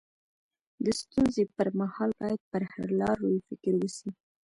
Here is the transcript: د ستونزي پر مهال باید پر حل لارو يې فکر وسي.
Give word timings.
د 0.83 0.85
ستونزي 0.99 1.43
پر 1.55 1.67
مهال 1.79 2.09
باید 2.19 2.41
پر 2.51 2.61
حل 2.71 2.87
لارو 3.01 3.25
يې 3.33 3.39
فکر 3.49 3.73
وسي. 3.77 4.09